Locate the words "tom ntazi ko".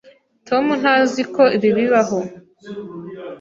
0.47-1.43